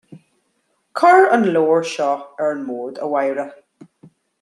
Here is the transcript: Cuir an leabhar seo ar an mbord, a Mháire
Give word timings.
Cuir 1.01 1.27
an 1.37 1.45
leabhar 1.57 1.85
seo 1.93 2.11
ar 2.41 2.57
an 2.57 2.67
mbord, 2.67 3.03
a 3.07 3.15
Mháire 3.15 3.51